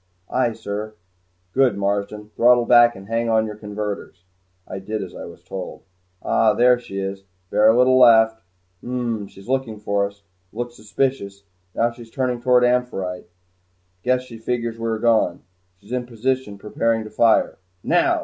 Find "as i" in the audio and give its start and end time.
5.03-5.25